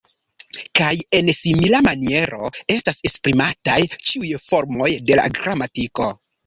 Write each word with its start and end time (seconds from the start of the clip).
Kaj 0.79 0.87
en 1.17 1.29
simila 1.41 1.83
maniero 1.89 2.51
estas 2.79 3.05
esprimataj 3.11 3.79
ĉiuj 4.01 4.35
formoj 4.49 4.93
de 5.11 5.21
la 5.25 5.33
gramatiko. 5.41 6.15